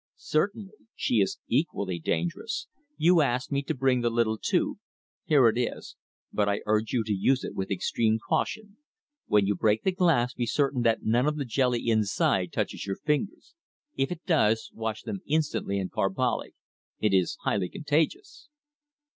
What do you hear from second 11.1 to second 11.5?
of the